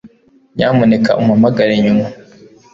[0.55, 2.05] Nyamuneka umpamagare nyuma